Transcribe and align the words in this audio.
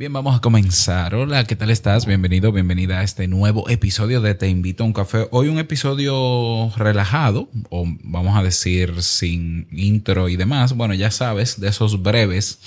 Bien, 0.00 0.14
vamos 0.14 0.34
a 0.34 0.40
comenzar. 0.40 1.14
Hola, 1.14 1.44
¿qué 1.44 1.56
tal 1.56 1.68
estás? 1.68 2.06
Bienvenido, 2.06 2.52
bienvenida 2.52 3.00
a 3.00 3.02
este 3.02 3.28
nuevo 3.28 3.68
episodio 3.68 4.22
de 4.22 4.34
Te 4.34 4.48
invito 4.48 4.82
a 4.82 4.86
un 4.86 4.94
café. 4.94 5.28
Hoy 5.30 5.48
un 5.48 5.58
episodio 5.58 6.72
relajado, 6.78 7.50
o 7.68 7.84
vamos 8.02 8.34
a 8.34 8.42
decir 8.42 9.02
sin 9.02 9.68
intro 9.70 10.30
y 10.30 10.36
demás. 10.36 10.72
Bueno, 10.72 10.94
ya 10.94 11.10
sabes, 11.10 11.60
de 11.60 11.68
esos 11.68 12.02
breves 12.02 12.60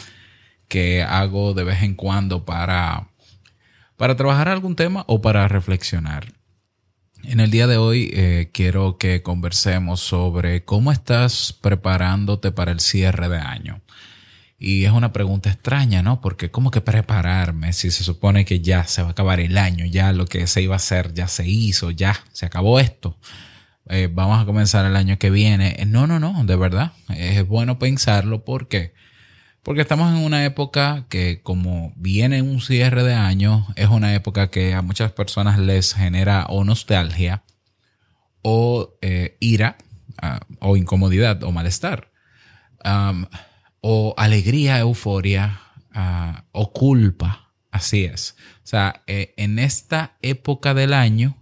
que 0.67 1.01
hago 1.01 1.55
de 1.55 1.63
vez 1.63 1.81
en 1.81 1.95
cuando 1.95 2.45
para, 2.45 3.09
para 3.97 4.15
trabajar 4.15 4.47
algún 4.47 4.75
tema 4.75 5.03
o 5.07 5.19
para 5.23 5.47
reflexionar. 5.47 6.33
En 7.23 7.39
el 7.39 7.49
día 7.49 7.65
de 7.65 7.77
hoy 7.77 8.11
eh, 8.13 8.51
quiero 8.53 8.99
que 8.99 9.23
conversemos 9.23 10.01
sobre 10.01 10.65
cómo 10.65 10.91
estás 10.91 11.51
preparándote 11.51 12.51
para 12.51 12.71
el 12.71 12.79
cierre 12.79 13.27
de 13.27 13.39
año. 13.39 13.81
Y 14.65 14.85
es 14.85 14.93
una 14.93 15.11
pregunta 15.11 15.49
extraña, 15.49 16.01
¿no? 16.01 16.21
Porque 16.21 16.49
¿cómo 16.49 16.71
que 16.71 16.79
prepararme 16.79 17.73
si 17.73 17.91
se 17.91 18.01
supone 18.01 18.45
que 18.45 18.61
ya 18.61 18.85
se 18.85 19.01
va 19.01 19.09
a 19.09 19.11
acabar 19.11 19.41
el 19.41 19.57
año, 19.57 19.85
ya 19.85 20.13
lo 20.13 20.25
que 20.25 20.47
se 20.47 20.61
iba 20.61 20.73
a 20.73 20.77
hacer 20.77 21.13
ya 21.13 21.27
se 21.27 21.45
hizo, 21.45 21.91
ya 21.91 22.15
se 22.31 22.45
acabó 22.45 22.79
esto? 22.79 23.17
Eh, 23.89 24.07
vamos 24.09 24.41
a 24.41 24.45
comenzar 24.45 24.85
el 24.85 24.95
año 24.95 25.19
que 25.19 25.31
viene. 25.31 25.75
Eh, 25.79 25.85
no, 25.85 26.07
no, 26.07 26.17
no, 26.17 26.45
de 26.45 26.55
verdad. 26.55 26.93
Es 27.09 27.45
bueno 27.45 27.77
pensarlo. 27.77 28.45
¿Por 28.45 28.69
qué? 28.69 28.93
Porque 29.63 29.81
estamos 29.81 30.17
en 30.17 30.23
una 30.23 30.45
época 30.45 31.07
que 31.09 31.41
como 31.43 31.91
viene 31.97 32.41
un 32.41 32.61
cierre 32.61 33.03
de 33.03 33.15
año, 33.15 33.67
es 33.75 33.89
una 33.89 34.15
época 34.15 34.49
que 34.49 34.73
a 34.73 34.81
muchas 34.81 35.11
personas 35.11 35.59
les 35.59 35.93
genera 35.93 36.45
o 36.45 36.63
nostalgia 36.63 37.43
o 38.43 38.95
eh, 39.01 39.35
ira 39.41 39.75
ah, 40.21 40.39
o 40.61 40.77
incomodidad 40.77 41.43
o 41.43 41.51
malestar 41.51 42.13
o 43.85 44.13
alegría, 44.17 44.79
euforia 44.79 45.59
ah, 45.91 46.45
o 46.53 46.71
culpa. 46.71 47.53
Así 47.69 48.05
es. 48.05 48.37
O 48.63 48.67
sea, 48.67 49.03
eh, 49.07 49.33
en 49.35 49.59
esta 49.59 50.17
época 50.21 50.73
del 50.73 50.93
año, 50.93 51.37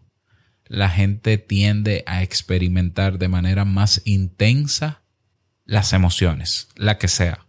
la 0.65 0.89
gente 0.89 1.37
tiende 1.37 2.03
a 2.07 2.23
experimentar 2.23 3.19
de 3.19 3.27
manera 3.27 3.63
más 3.63 4.01
intensa 4.05 5.03
las 5.65 5.93
emociones, 5.93 6.69
la 6.75 6.97
que 6.97 7.07
sea. 7.07 7.45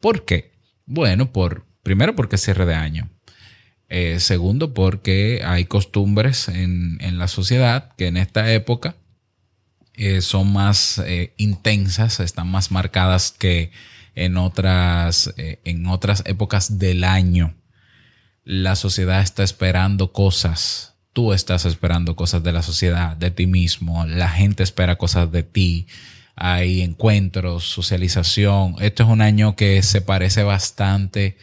¿Por 0.00 0.26
qué? 0.26 0.52
Bueno, 0.84 1.32
por, 1.32 1.64
primero 1.82 2.14
porque 2.14 2.36
es 2.36 2.42
cierre 2.42 2.66
de 2.66 2.74
año. 2.74 3.08
Eh, 3.88 4.20
segundo, 4.20 4.74
porque 4.74 5.40
hay 5.46 5.64
costumbres 5.64 6.48
en, 6.48 6.98
en, 7.00 7.18
la 7.18 7.26
sociedad 7.26 7.94
que 7.96 8.08
en 8.08 8.18
esta 8.18 8.52
época 8.52 8.96
eh, 10.00 10.20
son 10.20 10.52
más 10.52 11.02
eh, 11.04 11.34
intensas, 11.38 12.20
están 12.20 12.48
más 12.48 12.70
marcadas 12.70 13.32
que 13.32 13.72
en 14.14 14.36
otras, 14.36 15.34
eh, 15.36 15.60
en 15.64 15.88
otras 15.88 16.22
épocas 16.24 16.78
del 16.78 17.02
año. 17.02 17.56
La 18.44 18.76
sociedad 18.76 19.20
está 19.20 19.42
esperando 19.42 20.12
cosas. 20.12 20.94
Tú 21.12 21.32
estás 21.32 21.64
esperando 21.64 22.14
cosas 22.14 22.44
de 22.44 22.52
la 22.52 22.62
sociedad, 22.62 23.16
de 23.16 23.32
ti 23.32 23.48
mismo. 23.48 24.06
La 24.06 24.28
gente 24.28 24.62
espera 24.62 24.98
cosas 24.98 25.32
de 25.32 25.42
ti. 25.42 25.88
Hay 26.36 26.80
encuentros, 26.82 27.64
socialización. 27.64 28.76
Esto 28.78 29.02
es 29.02 29.08
un 29.08 29.20
año 29.20 29.56
que 29.56 29.82
se 29.82 30.00
parece 30.00 30.44
bastante 30.44 31.38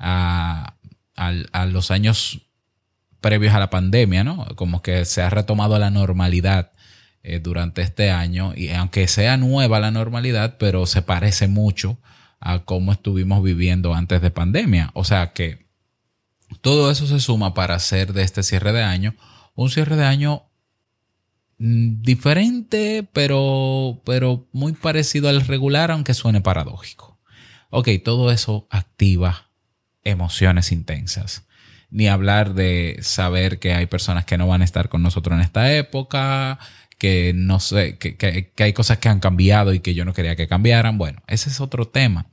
a, 0.00 0.74
a 1.14 1.66
los 1.66 1.92
años 1.92 2.40
previos 3.20 3.54
a 3.54 3.60
la 3.60 3.70
pandemia, 3.70 4.24
¿no? 4.24 4.46
Como 4.56 4.82
que 4.82 5.04
se 5.04 5.22
ha 5.22 5.30
retomado 5.30 5.78
la 5.78 5.90
normalidad 5.90 6.72
eh, 7.22 7.40
durante 7.40 7.82
este 7.82 8.10
año 8.10 8.52
y 8.56 8.70
aunque 8.70 9.06
sea 9.08 9.36
nueva 9.36 9.80
la 9.80 9.90
normalidad, 9.90 10.56
pero 10.58 10.86
se 10.86 11.02
parece 11.02 11.48
mucho 11.48 11.98
a 12.40 12.60
cómo 12.60 12.92
estuvimos 12.92 13.42
viviendo 13.42 13.94
antes 13.94 14.22
de 14.22 14.30
pandemia. 14.30 14.90
O 14.94 15.04
sea 15.04 15.32
que 15.32 15.66
todo 16.62 16.90
eso 16.90 17.06
se 17.06 17.20
suma 17.20 17.54
para 17.54 17.74
hacer 17.74 18.12
de 18.12 18.22
este 18.22 18.42
cierre 18.42 18.72
de 18.72 18.82
año 18.82 19.14
un 19.54 19.70
cierre 19.70 19.96
de 19.96 20.04
año 20.04 20.44
mm, 21.58 22.02
diferente, 22.02 23.06
pero, 23.12 24.00
pero 24.04 24.48
muy 24.52 24.72
parecido 24.72 25.28
al 25.28 25.42
regular, 25.42 25.90
aunque 25.90 26.14
suene 26.14 26.40
paradójico. 26.40 27.18
Ok, 27.68 27.88
todo 28.02 28.32
eso 28.32 28.66
activa 28.70 29.50
emociones 30.02 30.72
intensas. 30.72 31.46
Ni 31.90 32.08
hablar 32.08 32.54
de 32.54 32.98
saber 33.02 33.58
que 33.58 33.74
hay 33.74 33.86
personas 33.86 34.24
que 34.24 34.38
no 34.38 34.46
van 34.46 34.62
a 34.62 34.64
estar 34.64 34.88
con 34.88 35.02
nosotros 35.02 35.36
en 35.36 35.42
esta 35.42 35.72
época, 35.74 36.58
que 37.00 37.32
no 37.34 37.60
sé, 37.60 37.96
que, 37.96 38.52
hay 38.58 38.72
cosas 38.74 38.98
que 38.98 39.08
han 39.08 39.20
cambiado 39.20 39.72
y 39.72 39.80
que 39.80 39.94
yo 39.94 40.04
no 40.04 40.12
quería 40.12 40.36
que 40.36 40.46
cambiaran. 40.46 40.98
Bueno, 40.98 41.22
ese 41.28 41.48
es 41.48 41.58
otro 41.58 41.88
tema. 41.88 42.26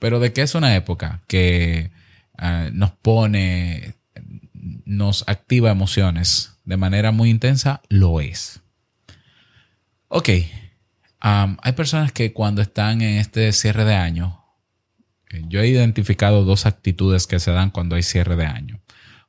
Pero 0.00 0.18
de 0.18 0.32
qué 0.32 0.42
es 0.42 0.56
una 0.56 0.74
época 0.74 1.22
que 1.28 1.92
ah, 2.36 2.70
nos 2.72 2.90
pone, 2.90 3.94
nos 4.84 5.22
activa 5.28 5.70
emociones 5.70 6.58
de 6.64 6.76
manera 6.76 7.12
muy 7.12 7.30
intensa, 7.30 7.80
lo 7.88 8.20
es. 8.20 8.62
Ok, 10.08 10.28
hay 11.20 11.72
personas 11.76 12.10
que 12.10 12.32
cuando 12.32 12.62
están 12.62 13.00
en 13.00 13.18
este 13.18 13.52
cierre 13.52 13.84
de 13.84 13.94
año, 13.94 14.44
eh, 15.30 15.44
yo 15.46 15.60
he 15.60 15.68
identificado 15.68 16.44
dos 16.44 16.66
actitudes 16.66 17.28
que 17.28 17.38
se 17.38 17.52
dan 17.52 17.70
cuando 17.70 17.94
hay 17.94 18.02
cierre 18.02 18.34
de 18.34 18.46
año. 18.46 18.80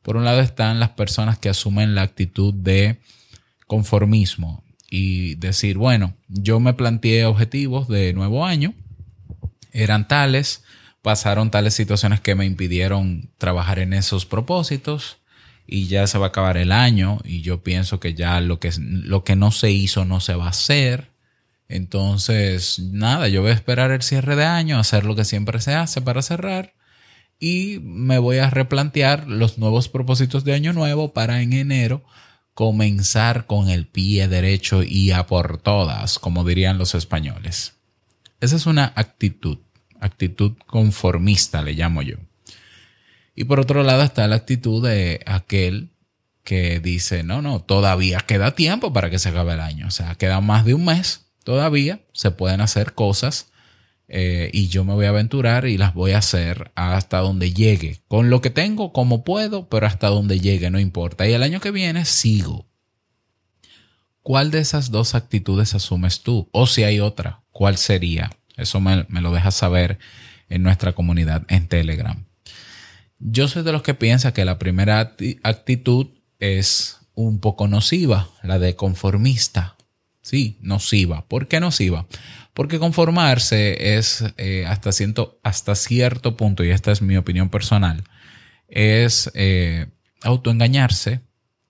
Por 0.01 0.17
un 0.17 0.25
lado 0.25 0.39
están 0.39 0.79
las 0.79 0.89
personas 0.89 1.37
que 1.37 1.49
asumen 1.49 1.93
la 1.93 2.01
actitud 2.01 2.51
de 2.51 2.99
conformismo 3.69 4.63
y 4.89 5.35
decir, 5.35 5.77
bueno, 5.77 6.15
yo 6.27 6.59
me 6.59 6.73
planteé 6.73 7.25
objetivos 7.25 7.87
de 7.87 8.13
nuevo 8.13 8.43
año, 8.43 8.73
eran 9.71 10.07
tales, 10.07 10.63
pasaron 11.03 11.51
tales 11.51 11.75
situaciones 11.75 12.19
que 12.19 12.33
me 12.33 12.47
impidieron 12.47 13.29
trabajar 13.37 13.77
en 13.77 13.93
esos 13.93 14.25
propósitos 14.25 15.17
y 15.67 15.85
ya 15.85 16.07
se 16.07 16.17
va 16.17 16.25
a 16.25 16.29
acabar 16.29 16.57
el 16.57 16.71
año 16.71 17.19
y 17.23 17.41
yo 17.41 17.61
pienso 17.61 17.99
que 17.99 18.15
ya 18.15 18.41
lo 18.41 18.59
que, 18.59 18.71
lo 18.79 19.23
que 19.23 19.35
no 19.35 19.51
se 19.51 19.69
hizo 19.69 20.03
no 20.03 20.19
se 20.19 20.33
va 20.33 20.45
a 20.45 20.49
hacer. 20.49 21.11
Entonces, 21.67 22.79
nada, 22.79 23.27
yo 23.27 23.43
voy 23.43 23.51
a 23.51 23.53
esperar 23.53 23.91
el 23.91 24.01
cierre 24.01 24.35
de 24.35 24.45
año, 24.45 24.79
hacer 24.79 25.05
lo 25.05 25.15
que 25.15 25.25
siempre 25.25 25.61
se 25.61 25.75
hace 25.75 26.01
para 26.01 26.23
cerrar 26.23 26.73
y 27.39 27.77
me 27.83 28.17
voy 28.17 28.39
a 28.39 28.49
replantear 28.49 29.27
los 29.27 29.59
nuevos 29.59 29.89
propósitos 29.89 30.43
de 30.43 30.55
año 30.55 30.73
nuevo 30.73 31.13
para 31.13 31.43
en 31.43 31.53
enero 31.53 32.01
comenzar 32.59 33.45
con 33.45 33.69
el 33.69 33.87
pie 33.87 34.27
derecho 34.27 34.83
y 34.83 35.11
a 35.11 35.27
por 35.27 35.61
todas, 35.61 36.19
como 36.19 36.43
dirían 36.43 36.77
los 36.77 36.93
españoles. 36.93 37.75
Esa 38.41 38.57
es 38.57 38.65
una 38.65 38.91
actitud, 38.97 39.59
actitud 40.01 40.57
conformista 40.65 41.61
le 41.61 41.71
llamo 41.71 42.01
yo. 42.01 42.17
Y 43.33 43.45
por 43.45 43.61
otro 43.61 43.81
lado 43.83 44.03
está 44.03 44.27
la 44.27 44.35
actitud 44.35 44.85
de 44.85 45.21
aquel 45.25 45.91
que 46.43 46.81
dice, 46.81 47.23
no, 47.23 47.41
no, 47.41 47.61
todavía 47.61 48.19
queda 48.19 48.55
tiempo 48.55 48.91
para 48.91 49.09
que 49.09 49.19
se 49.19 49.29
acabe 49.29 49.53
el 49.53 49.61
año. 49.61 49.87
O 49.87 49.91
sea, 49.91 50.15
queda 50.15 50.41
más 50.41 50.65
de 50.65 50.73
un 50.73 50.83
mes, 50.83 51.27
todavía 51.45 52.01
se 52.11 52.29
pueden 52.29 52.59
hacer 52.59 52.93
cosas 52.93 53.48
eh, 54.11 54.49
y 54.51 54.67
yo 54.69 54.83
me 54.83 54.93
voy 54.93 55.05
a 55.05 55.09
aventurar 55.09 55.67
y 55.67 55.77
las 55.77 55.93
voy 55.93 56.11
a 56.11 56.17
hacer 56.17 56.71
hasta 56.75 57.19
donde 57.19 57.53
llegue. 57.53 58.01
Con 58.07 58.31
lo 58.31 58.41
que 58.41 58.49
tengo, 58.49 58.91
como 58.91 59.23
puedo, 59.23 59.69
pero 59.69 59.85
hasta 59.85 60.07
donde 60.07 60.39
llegue, 60.39 60.71
no 60.71 60.79
importa. 60.79 61.27
Y 61.27 61.33
el 61.33 61.43
año 61.43 61.61
que 61.61 61.71
viene 61.71 62.05
sigo. 62.05 62.65
¿Cuál 64.23 64.51
de 64.51 64.59
esas 64.59 64.91
dos 64.91 65.15
actitudes 65.15 65.75
asumes 65.75 66.21
tú? 66.21 66.49
O 66.51 66.67
si 66.67 66.83
hay 66.83 66.99
otra, 66.99 67.41
¿cuál 67.51 67.77
sería? 67.77 68.31
Eso 68.57 68.79
me, 68.79 69.05
me 69.09 69.21
lo 69.21 69.31
dejas 69.31 69.55
saber 69.55 69.99
en 70.49 70.63
nuestra 70.63 70.93
comunidad 70.93 71.45
en 71.47 71.67
Telegram. 71.67 72.25
Yo 73.19 73.47
soy 73.47 73.63
de 73.63 73.71
los 73.71 73.83
que 73.83 73.93
piensa 73.93 74.33
que 74.33 74.45
la 74.45 74.57
primera 74.57 75.15
actitud 75.43 76.07
es 76.39 76.97
un 77.13 77.39
poco 77.39 77.67
nociva, 77.67 78.29
la 78.43 78.59
de 78.59 78.75
conformista. 78.75 79.75
Sí, 80.21 80.57
nociva. 80.61 81.25
¿Por 81.27 81.47
qué 81.47 81.59
nociva? 81.59 82.07
Porque 82.53 82.79
conformarse 82.79 83.97
es 83.97 84.23
eh, 84.37 84.65
hasta, 84.67 84.89
hasta 85.43 85.75
cierto 85.75 86.35
punto, 86.35 86.63
y 86.63 86.71
esta 86.71 86.91
es 86.91 87.01
mi 87.01 87.17
opinión 87.17 87.49
personal, 87.49 88.03
es 88.67 89.31
eh, 89.33 89.87
autoengañarse, 90.21 91.21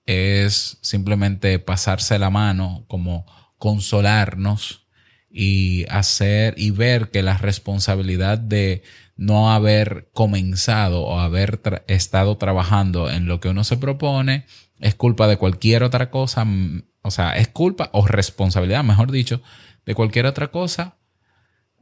es 0.06 0.78
simplemente 0.80 1.58
pasarse 1.58 2.18
la 2.18 2.30
mano, 2.30 2.84
como 2.88 3.26
consolarnos 3.58 4.86
y 5.30 5.84
hacer 5.88 6.54
y 6.56 6.70
ver 6.70 7.10
que 7.10 7.22
la 7.22 7.38
responsabilidad 7.38 8.38
de 8.38 8.82
no 9.16 9.52
haber 9.52 10.08
comenzado 10.12 11.02
o 11.02 11.20
haber 11.20 11.60
estado 11.86 12.36
trabajando 12.38 13.10
en 13.10 13.26
lo 13.26 13.38
que 13.38 13.50
uno 13.50 13.64
se 13.64 13.76
propone 13.76 14.46
es 14.80 14.94
culpa 14.94 15.28
de 15.28 15.36
cualquier 15.36 15.82
otra 15.82 16.10
cosa, 16.10 16.46
o 17.02 17.10
sea, 17.10 17.36
es 17.36 17.48
culpa 17.48 17.90
o 17.92 18.06
responsabilidad, 18.06 18.82
mejor 18.82 19.12
dicho, 19.12 19.42
de 19.86 19.94
cualquier 19.94 20.26
otra 20.26 20.50
cosa 20.50 20.96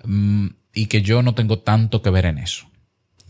mm, 0.04 0.48
y 0.74 0.86
que 0.86 1.02
yo 1.02 1.22
no 1.22 1.34
tengo 1.34 1.58
tanto 1.60 2.02
que 2.02 2.10
ver 2.10 2.26
en 2.26 2.38
eso. 2.38 2.70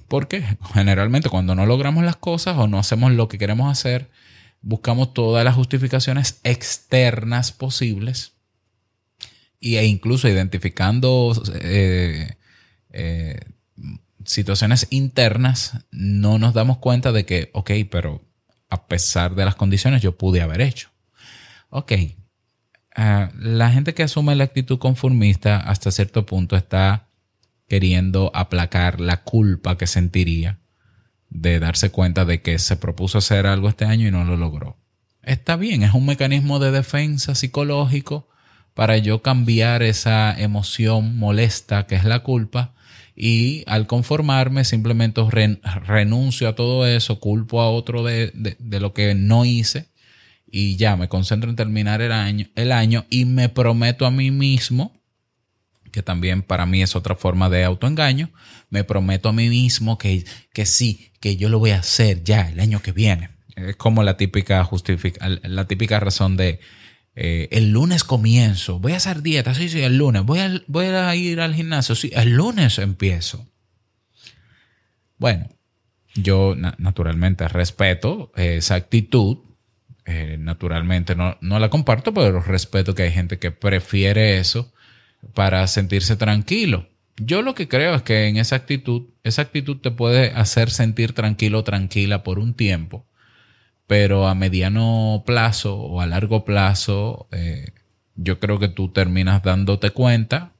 Porque 0.08 0.44
generalmente 0.72 1.28
cuando 1.28 1.54
no 1.54 1.66
logramos 1.66 2.04
las 2.04 2.16
cosas 2.16 2.56
o 2.56 2.66
no 2.66 2.78
hacemos 2.78 3.12
lo 3.12 3.28
que 3.28 3.38
queremos 3.38 3.70
hacer, 3.70 4.10
buscamos 4.60 5.14
todas 5.14 5.44
las 5.44 5.54
justificaciones 5.54 6.40
externas 6.44 7.52
posibles 7.52 8.32
e 9.60 9.84
incluso 9.84 10.28
identificando 10.28 11.32
eh, 11.60 12.36
eh, 12.90 13.40
situaciones 14.24 14.86
internas 14.90 15.86
no 15.90 16.38
nos 16.38 16.54
damos 16.54 16.78
cuenta 16.78 17.12
de 17.12 17.24
que, 17.24 17.50
ok, 17.54 17.70
pero 17.90 18.24
a 18.68 18.86
pesar 18.86 19.34
de 19.34 19.44
las 19.44 19.56
condiciones 19.56 20.02
yo 20.02 20.16
pude 20.16 20.42
haber 20.42 20.60
hecho. 20.60 20.90
Ok, 21.70 21.92
ah, 22.98 23.30
la 23.38 23.70
gente 23.70 23.94
que 23.94 24.02
asume 24.02 24.34
la 24.36 24.44
actitud 24.44 24.78
conformista 24.78 25.56
hasta 25.56 25.90
cierto 25.90 26.26
punto 26.26 26.56
está 26.56 27.08
queriendo 27.68 28.30
aplacar 28.34 29.00
la 29.00 29.22
culpa 29.22 29.78
que 29.78 29.86
sentiría 29.86 30.58
de 31.30 31.60
darse 31.60 31.90
cuenta 31.90 32.24
de 32.24 32.42
que 32.42 32.58
se 32.58 32.76
propuso 32.76 33.18
hacer 33.18 33.46
algo 33.46 33.68
este 33.68 33.84
año 33.84 34.08
y 34.08 34.10
no 34.10 34.24
lo 34.24 34.36
logró. 34.36 34.76
Está 35.22 35.56
bien, 35.56 35.82
es 35.82 35.92
un 35.92 36.06
mecanismo 36.06 36.58
de 36.58 36.70
defensa 36.70 37.34
psicológico 37.34 38.28
para 38.72 38.96
yo 38.96 39.22
cambiar 39.22 39.82
esa 39.82 40.38
emoción 40.38 41.18
molesta 41.18 41.86
que 41.86 41.96
es 41.96 42.04
la 42.04 42.20
culpa 42.20 42.72
y 43.14 43.64
al 43.66 43.86
conformarme 43.86 44.64
simplemente 44.64 45.20
renuncio 45.86 46.48
a 46.48 46.54
todo 46.54 46.86
eso, 46.86 47.18
culpo 47.18 47.60
a 47.60 47.68
otro 47.68 48.04
de, 48.04 48.30
de, 48.32 48.80
lo 48.80 48.94
que 48.94 49.16
no 49.16 49.44
hice 49.44 49.88
y 50.50 50.76
ya 50.76 50.96
me 50.96 51.08
concentro 51.08 51.50
en 51.50 51.56
terminar 51.56 52.00
el 52.00 52.12
año, 52.12 52.46
el 52.54 52.72
año 52.72 53.06
y 53.10 53.24
me 53.24 53.48
prometo 53.48 54.06
a 54.06 54.10
mí 54.10 54.30
mismo 54.30 54.98
que 55.90 56.02
también 56.02 56.42
para 56.42 56.66
mí 56.66 56.82
es 56.82 56.96
otra 56.96 57.16
forma 57.16 57.48
de 57.48 57.64
autoengaño, 57.64 58.30
me 58.70 58.84
prometo 58.84 59.28
a 59.28 59.32
mí 59.32 59.48
mismo 59.48 59.98
que, 59.98 60.24
que 60.52 60.66
sí, 60.66 61.12
que 61.20 61.36
yo 61.36 61.48
lo 61.48 61.58
voy 61.58 61.70
a 61.70 61.80
hacer 61.80 62.22
ya 62.22 62.48
el 62.48 62.60
año 62.60 62.80
que 62.82 62.92
viene. 62.92 63.30
Es 63.56 63.76
como 63.76 64.02
la 64.02 64.16
típica, 64.16 64.62
justifica, 64.64 65.28
la 65.28 65.66
típica 65.66 65.98
razón 65.98 66.36
de 66.36 66.60
eh, 67.16 67.48
el 67.50 67.70
lunes 67.70 68.04
comienzo, 68.04 68.78
voy 68.78 68.92
a 68.92 68.98
hacer 68.98 69.22
dieta, 69.22 69.54
sí, 69.54 69.68
sí, 69.68 69.80
el 69.80 69.98
lunes, 69.98 70.24
voy 70.24 70.38
a, 70.38 70.62
voy 70.68 70.86
a 70.86 71.14
ir 71.16 71.40
al 71.40 71.54
gimnasio, 71.54 71.94
sí, 71.94 72.10
el 72.14 72.30
lunes 72.30 72.78
empiezo. 72.78 73.46
Bueno, 75.16 75.48
yo 76.14 76.54
naturalmente 76.54 77.48
respeto 77.48 78.30
esa 78.36 78.76
actitud, 78.76 79.38
eh, 80.10 80.38
naturalmente 80.38 81.14
no, 81.14 81.36
no 81.42 81.58
la 81.58 81.68
comparto, 81.68 82.14
pero 82.14 82.40
respeto 82.40 82.94
que 82.94 83.02
hay 83.02 83.12
gente 83.12 83.38
que 83.38 83.50
prefiere 83.50 84.38
eso 84.38 84.72
para 85.34 85.66
sentirse 85.66 86.16
tranquilo. 86.16 86.88
Yo 87.18 87.42
lo 87.42 87.54
que 87.54 87.68
creo 87.68 87.94
es 87.94 88.00
que 88.00 88.26
en 88.26 88.38
esa 88.38 88.56
actitud, 88.56 89.08
esa 89.22 89.42
actitud 89.42 89.76
te 89.76 89.90
puede 89.90 90.30
hacer 90.30 90.70
sentir 90.70 91.12
tranquilo 91.12 91.58
o 91.58 91.64
tranquila 91.64 92.22
por 92.22 92.38
un 92.38 92.54
tiempo, 92.54 93.04
pero 93.86 94.28
a 94.28 94.34
mediano 94.34 95.24
plazo 95.26 95.76
o 95.76 96.00
a 96.00 96.06
largo 96.06 96.42
plazo, 96.42 97.28
eh, 97.30 97.72
yo 98.14 98.40
creo 98.40 98.58
que 98.58 98.68
tú 98.68 98.88
terminas 98.88 99.42
dándote 99.42 99.90
cuenta, 99.90 100.52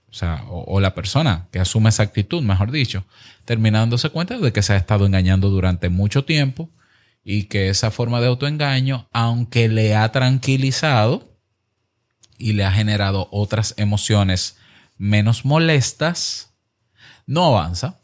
o 0.50 0.64
o, 0.66 0.80
la 0.80 0.94
persona 0.94 1.48
que 1.52 1.58
asume 1.58 1.88
esa 1.88 2.02
actitud, 2.02 2.42
mejor 2.42 2.70
dicho, 2.70 3.06
termina 3.46 3.78
dándose 3.78 4.10
cuenta 4.10 4.36
de 4.36 4.52
que 4.52 4.60
se 4.62 4.74
ha 4.74 4.76
estado 4.76 5.06
engañando 5.06 5.48
durante 5.48 5.88
mucho 5.88 6.26
tiempo 6.26 6.70
y 7.30 7.44
que 7.44 7.68
esa 7.68 7.90
forma 7.90 8.22
de 8.22 8.26
autoengaño, 8.28 9.06
aunque 9.12 9.68
le 9.68 9.94
ha 9.94 10.10
tranquilizado, 10.12 11.36
y 12.38 12.54
le 12.54 12.64
ha 12.64 12.72
generado 12.72 13.28
otras 13.32 13.74
emociones 13.76 14.56
menos 14.96 15.44
molestas, 15.44 16.54
no 17.26 17.44
avanza. 17.44 18.00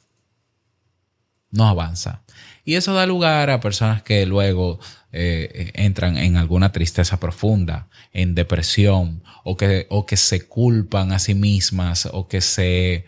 No 1.51 1.67
avanza. 1.67 2.23
Y 2.67 2.75
eso 2.75 2.93
da 2.93 3.07
lugar 3.07 3.49
a 3.49 3.61
personas 3.61 4.03
que 4.03 4.27
luego 4.27 4.79
eh, 5.11 5.71
entran 5.73 6.19
en 6.19 6.37
alguna 6.37 6.71
tristeza 6.71 7.19
profunda, 7.19 7.89
en 8.13 8.35
depresión, 8.35 9.23
o 9.43 9.57
que, 9.57 9.87
o 9.89 10.05
que 10.05 10.19
se 10.19 10.47
culpan 10.47 11.13
a 11.13 11.19
sí 11.19 11.35
mismas, 11.35 12.11
o 12.13 12.29
que 12.29 12.43
se, 12.43 13.07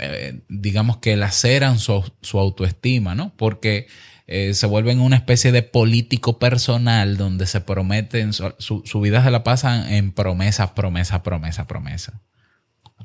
eh, 0.00 0.40
digamos 0.50 0.98
que 0.98 1.16
laceran 1.16 1.78
su, 1.78 2.04
su 2.20 2.38
autoestima, 2.38 3.14
¿no? 3.14 3.32
Porque 3.38 3.86
eh, 4.26 4.54
se 4.54 4.66
vuelven 4.66 5.00
una 5.00 5.16
especie 5.16 5.52
de 5.52 5.62
político 5.62 6.38
personal 6.38 7.16
donde 7.16 7.46
se 7.46 7.60
prometen, 7.60 8.32
su, 8.32 8.52
su 8.58 9.00
vida 9.00 9.22
se 9.22 9.30
la 9.30 9.44
pasan 9.44 9.92
en 9.92 10.12
promesa, 10.12 10.74
promesa, 10.74 11.22
promesa, 11.22 11.66
promesa. 11.66 12.22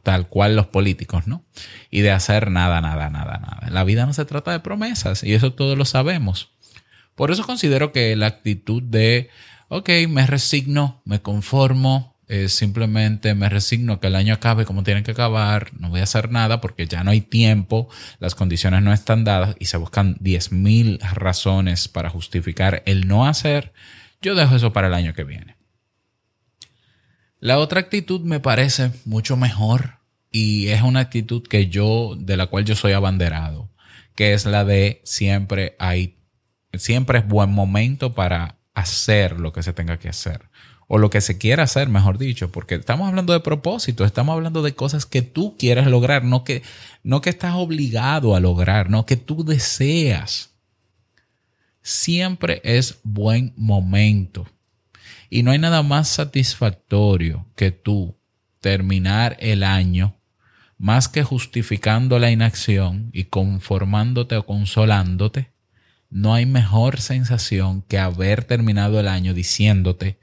Tal 0.04 0.30
cual 0.30 0.56
los 0.56 0.66
políticos, 0.68 1.28
¿no? 1.28 1.46
Y 1.92 2.02
de 2.02 2.12
hacer 2.12 2.50
nada, 2.50 2.82
nada, 2.82 3.10
nada, 3.10 3.38
nada. 3.38 3.70
La 3.70 3.84
vida 3.84 4.08
no 4.08 4.14
se 4.14 4.26
trata 4.26 4.52
de 4.52 4.60
promesas 4.60 5.24
y 5.24 5.34
eso 5.34 5.54
todos 5.54 5.78
lo 5.78 5.86
sabemos. 5.86 6.50
Por 7.14 7.30
eso 7.30 7.44
considero 7.46 7.92
que 7.92 8.16
la 8.16 8.26
actitud 8.28 8.82
de, 8.82 9.30
ok, 9.68 9.90
me 10.10 10.26
resigno, 10.26 11.04
me 11.06 11.22
conformo, 11.22 12.11
simplemente 12.48 13.36
me 13.36 13.50
resigno 13.50 14.00
que 14.00 14.08
el 14.08 14.16
año 14.16 14.34
acabe 14.34 14.64
como 14.64 14.84
tiene 14.84 15.04
que 15.04 15.12
acabar, 15.12 15.72
no 15.78 15.90
voy 15.90 16.00
a 16.00 16.04
hacer 16.04 16.32
nada 16.32 16.62
porque 16.62 16.88
ya 16.88 17.04
no 17.04 17.12
hay 17.12 17.20
tiempo, 17.20 17.90
las 18.20 18.36
condiciones 18.36 18.82
no 18.82 18.94
están 18.94 19.26
dadas 19.26 19.58
y 19.60 19.66
se 19.66 19.76
buscan 19.76 20.16
10.000 20.20 21.00
razones 21.14 21.90
para 21.90 22.10
justificar 22.10 22.84
el 22.86 23.06
no 23.06 23.26
hacer, 23.26 23.74
yo 24.22 24.34
dejo 24.34 24.56
eso 24.56 24.72
para 24.72 24.88
el 24.88 24.94
año 24.94 25.14
que 25.14 25.26
viene. 25.26 25.58
La 27.40 27.58
otra 27.58 27.82
actitud 27.82 28.22
me 28.22 28.40
parece 28.40 28.92
mucho 29.04 29.36
mejor 29.36 29.98
y 30.32 30.70
es 30.70 30.84
una 30.84 31.02
actitud 31.02 31.46
que 31.46 31.68
yo, 31.68 32.16
de 32.18 32.38
la 32.38 32.48
cual 32.48 32.64
yo 32.64 32.78
soy 32.78 32.94
abanderado, 32.94 33.70
que 34.16 34.34
es 34.34 34.46
la 34.46 34.64
de 34.64 35.02
siempre 35.04 35.76
hay, 35.80 36.18
siempre 36.76 37.20
es 37.20 37.28
buen 37.28 37.50
momento 37.50 38.14
para 38.14 38.60
hacer 38.74 39.38
lo 39.38 39.52
que 39.52 39.64
se 39.64 39.74
tenga 39.74 39.98
que 39.98 40.08
hacer 40.08 40.50
o 40.94 40.98
lo 40.98 41.10
que 41.10 41.22
se 41.22 41.38
quiera 41.38 41.64
hacer, 41.64 41.88
mejor 41.88 42.18
dicho, 42.18 42.52
porque 42.52 42.76
estamos 42.76 43.08
hablando 43.08 43.32
de 43.32 43.40
propósitos, 43.40 44.06
estamos 44.06 44.34
hablando 44.34 44.62
de 44.62 44.76
cosas 44.76 45.06
que 45.06 45.22
tú 45.22 45.56
quieres 45.58 45.88
lograr, 45.88 46.26
no 46.26 46.44
que, 46.44 46.64
no 47.02 47.22
que 47.22 47.30
estás 47.30 47.54
obligado 47.56 48.36
a 48.36 48.42
lograr, 48.42 48.90
no 48.90 49.06
que 49.06 49.16
tú 49.16 49.46
deseas. 49.46 50.50
Siempre 51.82 52.60
es 52.66 53.00
buen 53.04 53.54
momento. 53.56 54.46
Y 55.30 55.44
no 55.44 55.52
hay 55.52 55.60
nada 55.60 55.82
más 55.82 56.10
satisfactorio 56.10 57.46
que 57.56 57.72
tú 57.72 58.18
terminar 58.60 59.38
el 59.40 59.64
año 59.64 60.18
más 60.78 61.08
que 61.08 61.24
justificando 61.24 62.20
la 62.20 62.32
inacción 62.32 63.12
y 63.14 63.26
conformándote 63.26 64.36
o 64.36 64.46
consolándote, 64.46 65.54
no 66.10 66.34
hay 66.34 66.46
mejor 66.46 67.00
sensación 67.00 67.82
que 67.84 67.98
haber 67.98 68.44
terminado 68.44 69.00
el 69.00 69.08
año 69.08 69.34
diciéndote, 69.34 70.20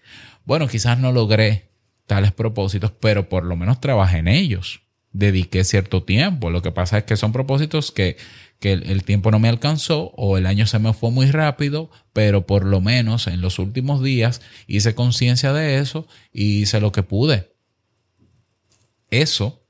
bueno, 0.49 0.67
quizás 0.67 0.99
no 0.99 1.13
logré 1.13 1.69
tales 2.07 2.33
propósitos, 2.33 2.91
pero 2.91 3.29
por 3.29 3.45
lo 3.45 3.55
menos 3.55 3.83
trabajé 3.83 4.17
en 4.17 4.29
ellos. 4.29 4.81
Dediqué 5.13 5.63
cierto 5.63 6.05
tiempo. 6.05 6.49
Lo 6.49 6.63
que 6.63 6.73
pasa 6.73 6.97
es 6.97 7.05
que 7.05 7.19
son 7.19 7.33
propósitos 7.33 7.93
que, 7.93 8.17
el, 8.63 9.05
tiempo 9.05 9.31
no 9.31 9.41
me 9.41 9.51
alcanzó 9.51 10.11
o 10.17 10.39
el 10.39 10.47
año 10.47 10.67
se 10.67 10.79
me 10.79 10.95
fue 10.95 11.11
muy 11.11 11.31
rápido, 11.31 11.91
pero 12.15 12.47
por 12.47 12.65
lo 12.65 12.81
menos 12.81 13.27
en 13.27 13.43
los 13.43 13.59
últimos 13.59 14.03
días 14.03 14.41
hice 14.67 14.95
conciencia 14.95 15.53
de 15.53 15.81
eso 15.81 16.09
y 16.33 16.63
hice 16.63 16.81
lo 16.81 16.93
que 16.93 17.03
pude. 17.03 17.53
Eso, 19.11 19.67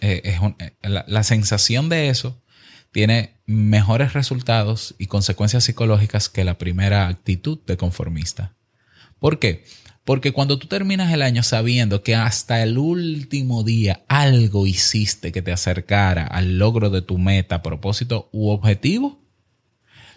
eh, 0.00 0.22
es 0.22 0.38
eh, 0.60 1.02
la 1.04 1.24
sensación 1.24 1.88
de 1.88 2.10
eso 2.10 2.40
tiene 2.92 3.40
mejores 3.44 4.12
resultados 4.12 4.94
y 5.00 5.06
consecuencias 5.06 5.64
psicológicas 5.64 6.28
que 6.28 6.44
la 6.44 6.58
primera 6.58 7.08
actitud 7.08 7.58
de 7.66 7.76
conformista. 7.76 8.54
¿Por 9.18 9.38
qué? 9.38 9.64
Porque 10.04 10.32
cuando 10.32 10.58
tú 10.58 10.66
terminas 10.66 11.12
el 11.12 11.22
año 11.22 11.42
sabiendo 11.42 12.02
que 12.02 12.14
hasta 12.14 12.62
el 12.62 12.76
último 12.76 13.64
día 13.64 14.04
algo 14.06 14.66
hiciste 14.66 15.32
que 15.32 15.40
te 15.40 15.52
acercara 15.52 16.26
al 16.26 16.58
logro 16.58 16.90
de 16.90 17.00
tu 17.00 17.16
meta, 17.16 17.62
propósito 17.62 18.28
u 18.32 18.50
objetivo, 18.50 19.22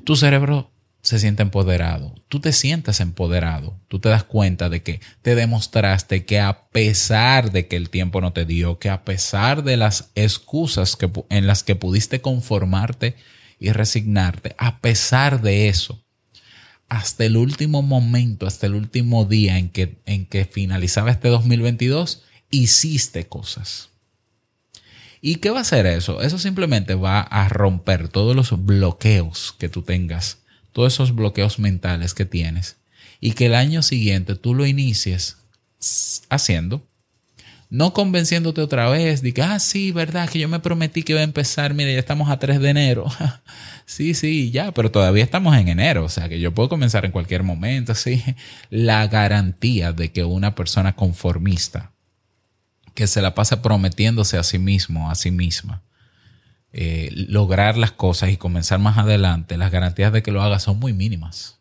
tu 0.04 0.18
cerebro 0.18 0.72
se 1.02 1.20
siente 1.20 1.42
empoderado. 1.42 2.16
Tú 2.28 2.42
te 2.42 2.52
sientes 2.52 3.00
empoderado. 3.00 3.80
Tú 3.88 4.00
te 4.00 4.10
das 4.10 4.26
cuenta 4.26 4.68
de 4.68 4.84
que 4.84 5.00
te 5.22 5.36
demostraste 5.36 6.26
que 6.26 6.42
a 6.42 6.68
pesar 6.70 7.54
de 7.54 7.68
que 7.68 7.78
el 7.78 7.90
tiempo 7.90 8.20
no 8.20 8.34
te 8.34 8.46
dio, 8.46 8.80
que 8.80 8.90
a 8.90 9.06
pesar 9.06 9.64
de 9.64 9.78
las 9.78 10.12
excusas 10.16 10.98
que, 10.98 11.10
en 11.30 11.48
las 11.48 11.64
que 11.64 11.76
pudiste 11.76 12.20
conformarte 12.20 13.16
y 13.58 13.72
resignarte, 13.72 14.54
a 14.58 14.82
pesar 14.82 15.42
de 15.42 15.70
eso, 15.70 16.06
hasta 16.90 17.26
el 17.26 17.38
último 17.38 17.82
momento, 17.82 18.48
hasta 18.48 18.68
el 18.68 18.76
último 18.76 19.26
día 19.26 19.58
en 19.58 19.70
que, 19.70 19.98
en 20.06 20.26
que 20.26 20.46
finalizaba 20.46 21.12
este 21.12 21.28
2022, 21.28 22.24
hiciste 22.50 23.28
cosas. 23.28 23.90
¿Y 25.22 25.36
qué 25.36 25.50
va 25.50 25.60
a 25.60 25.62
hacer 25.62 25.86
eso? 25.86 26.22
Eso 26.22 26.38
simplemente 26.38 26.96
va 26.96 27.22
a 27.22 27.50
romper 27.50 28.08
todos 28.08 28.36
los 28.36 28.66
bloqueos 28.66 29.56
que 29.58 29.68
tú 29.68 29.82
tengas, 29.82 30.40
todos 30.72 30.94
esos 30.94 31.16
bloqueos 31.16 31.60
mentales 31.60 32.14
que 32.14 32.26
tienes, 32.26 32.78
y 33.20 33.32
que 33.32 33.48
el 33.48 33.56
año 33.56 33.82
siguiente 33.82 34.36
tú 34.36 34.54
lo 34.54 34.66
inicies 34.66 35.38
haciendo 36.30 36.88
no 37.70 37.94
convenciéndote 37.94 38.62
otra 38.62 38.90
vez 38.90 39.22
de 39.22 39.34
que, 39.34 39.42
ah, 39.42 39.60
sí, 39.60 39.92
verdad, 39.92 40.30
que 40.30 40.40
yo 40.40 40.48
me 40.48 40.60
prometí 40.60 41.04
que 41.04 41.14
iba 41.14 41.22
a 41.22 41.26
empezar, 41.26 41.74
mire, 41.74 41.94
ya 41.94 42.00
estamos 42.00 42.30
a 42.30 42.40
3 42.40 42.60
de 42.60 42.70
enero. 42.70 43.06
sí, 43.86 44.14
sí, 44.14 44.52
ya, 44.52 44.72
pero 44.72 44.92
todavía 44.92 45.24
estamos 45.24 45.56
en 45.58 45.68
enero, 45.68 46.06
o 46.06 46.10
sea 46.10 46.30
que 46.30 46.40
yo 46.40 46.54
puedo 46.54 46.70
comenzar 46.70 47.06
en 47.06 47.12
cualquier 47.12 47.44
momento, 47.44 47.94
sí. 47.96 48.24
La 48.70 49.08
garantía 49.08 49.92
de 49.92 50.12
que 50.12 50.24
una 50.24 50.56
persona 50.56 50.96
conformista, 50.96 51.92
que 52.94 53.08
se 53.08 53.22
la 53.22 53.36
pasa 53.36 53.62
prometiéndose 53.62 54.38
a 54.38 54.44
sí 54.44 54.60
mismo, 54.60 55.12
a 55.12 55.16
sí 55.16 55.32
misma, 55.32 55.84
eh, 56.72 57.10
lograr 57.12 57.78
las 57.78 57.92
cosas 57.92 58.30
y 58.30 58.38
comenzar 58.38 58.80
más 58.80 58.98
adelante, 58.98 59.58
las 59.58 59.72
garantías 59.72 60.14
de 60.14 60.24
que 60.24 60.32
lo 60.32 60.42
hagas 60.42 60.64
son 60.64 60.80
muy 60.80 60.94
mínimas. 60.94 61.60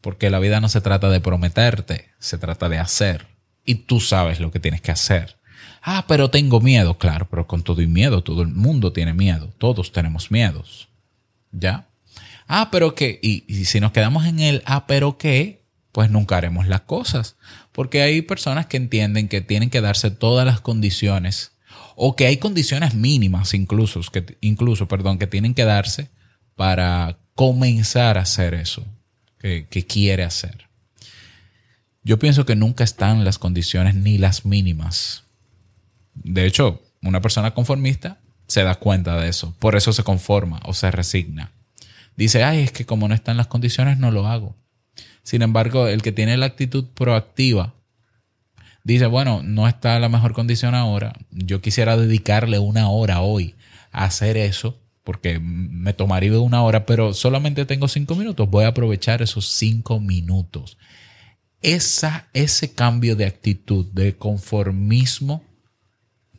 Porque 0.00 0.30
la 0.30 0.38
vida 0.38 0.60
no 0.60 0.68
se 0.68 0.80
trata 0.80 1.10
de 1.10 1.20
prometerte, 1.20 2.10
se 2.18 2.38
trata 2.38 2.68
de 2.68 2.78
hacer. 2.78 3.26
Y 3.64 3.76
tú 3.76 4.00
sabes 4.00 4.40
lo 4.40 4.50
que 4.50 4.60
tienes 4.60 4.80
que 4.80 4.90
hacer. 4.90 5.36
Ah, 5.82 6.04
pero 6.06 6.30
tengo 6.30 6.60
miedo, 6.60 6.98
claro, 6.98 7.28
pero 7.30 7.46
con 7.46 7.62
todo 7.62 7.80
y 7.80 7.86
miedo, 7.86 8.22
todo 8.22 8.42
el 8.42 8.48
mundo 8.48 8.92
tiene 8.92 9.14
miedo, 9.14 9.52
todos 9.58 9.92
tenemos 9.92 10.30
miedos. 10.30 10.88
¿Ya? 11.52 11.88
Ah, 12.46 12.68
pero 12.70 12.94
qué, 12.94 13.18
y, 13.22 13.64
si 13.64 13.80
nos 13.80 13.92
quedamos 13.92 14.26
en 14.26 14.40
el 14.40 14.62
ah, 14.66 14.86
pero 14.86 15.16
qué, 15.18 15.62
pues 15.92 16.10
nunca 16.10 16.36
haremos 16.36 16.66
las 16.66 16.82
cosas. 16.82 17.36
Porque 17.72 18.02
hay 18.02 18.22
personas 18.22 18.66
que 18.66 18.76
entienden 18.76 19.28
que 19.28 19.40
tienen 19.40 19.70
que 19.70 19.80
darse 19.80 20.10
todas 20.10 20.44
las 20.44 20.60
condiciones 20.60 21.52
o 21.96 22.16
que 22.16 22.26
hay 22.26 22.38
condiciones 22.38 22.94
mínimas 22.94 23.54
incluso, 23.54 24.00
que, 24.12 24.36
incluso 24.40 24.88
perdón, 24.88 25.18
que 25.18 25.26
tienen 25.26 25.54
que 25.54 25.64
darse 25.64 26.10
para 26.56 27.18
comenzar 27.34 28.18
a 28.18 28.22
hacer 28.22 28.54
eso 28.54 28.84
que, 29.38 29.66
que 29.70 29.86
quiere 29.86 30.24
hacer. 30.24 30.69
Yo 32.02 32.18
pienso 32.18 32.46
que 32.46 32.56
nunca 32.56 32.84
están 32.84 33.24
las 33.24 33.38
condiciones 33.38 33.94
ni 33.94 34.18
las 34.18 34.44
mínimas. 34.44 35.24
De 36.14 36.46
hecho, 36.46 36.82
una 37.02 37.20
persona 37.20 37.52
conformista 37.52 38.18
se 38.46 38.62
da 38.62 38.74
cuenta 38.76 39.16
de 39.18 39.28
eso, 39.28 39.54
por 39.58 39.76
eso 39.76 39.92
se 39.92 40.02
conforma 40.02 40.60
o 40.64 40.74
se 40.74 40.90
resigna. 40.90 41.52
Dice, 42.16 42.42
ay, 42.42 42.60
es 42.60 42.72
que 42.72 42.86
como 42.86 43.06
no 43.06 43.14
están 43.14 43.36
las 43.36 43.46
condiciones, 43.46 43.98
no 43.98 44.10
lo 44.10 44.26
hago. 44.26 44.56
Sin 45.22 45.42
embargo, 45.42 45.88
el 45.88 46.02
que 46.02 46.12
tiene 46.12 46.36
la 46.36 46.46
actitud 46.46 46.86
proactiva 46.94 47.74
dice, 48.82 49.06
bueno, 49.06 49.42
no 49.44 49.68
está 49.68 49.98
la 50.00 50.08
mejor 50.08 50.32
condición 50.32 50.74
ahora, 50.74 51.14
yo 51.30 51.60
quisiera 51.60 51.96
dedicarle 51.96 52.58
una 52.58 52.88
hora 52.88 53.20
hoy 53.20 53.54
a 53.92 54.04
hacer 54.04 54.36
eso, 54.36 54.78
porque 55.04 55.38
me 55.38 55.92
tomaría 55.92 56.38
una 56.40 56.62
hora, 56.62 56.86
pero 56.86 57.14
solamente 57.14 57.66
tengo 57.66 57.88
cinco 57.88 58.14
minutos, 58.16 58.48
voy 58.48 58.64
a 58.64 58.68
aprovechar 58.68 59.22
esos 59.22 59.46
cinco 59.48 60.00
minutos. 60.00 60.78
Esa, 61.62 62.28
ese 62.32 62.72
cambio 62.72 63.16
de 63.16 63.26
actitud, 63.26 63.86
de 63.92 64.16
conformismo, 64.16 65.44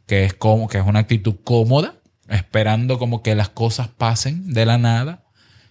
que 0.07 0.25
es 0.25 0.33
como 0.33 0.67
que 0.67 0.79
es 0.79 0.85
una 0.85 0.99
actitud 0.99 1.35
cómoda, 1.43 1.95
esperando 2.27 2.97
como 2.97 3.21
que 3.21 3.35
las 3.35 3.49
cosas 3.49 3.87
pasen 3.89 4.53
de 4.53 4.65
la 4.65 4.77
nada, 4.77 5.23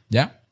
¿ya? 0.09 0.43